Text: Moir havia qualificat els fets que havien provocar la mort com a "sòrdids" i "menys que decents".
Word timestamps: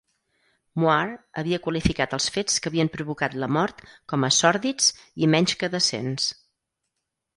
Moir 0.83 1.09
havia 1.41 1.59
qualificat 1.65 2.15
els 2.17 2.27
fets 2.37 2.57
que 2.63 2.71
havien 2.71 2.91
provocar 2.95 3.29
la 3.43 3.51
mort 3.61 3.85
com 4.15 4.27
a 4.29 4.33
"sòrdids" 4.41 4.89
i 5.25 5.31
"menys 5.35 5.55
que 5.63 5.71
decents". 5.77 6.27